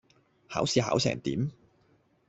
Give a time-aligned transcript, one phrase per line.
[0.49, 1.51] 考試考成點?